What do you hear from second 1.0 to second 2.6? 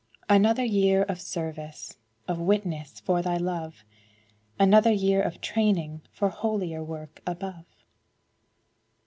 of service, Of